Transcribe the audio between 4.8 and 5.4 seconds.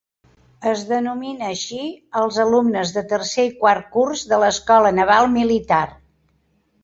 Naval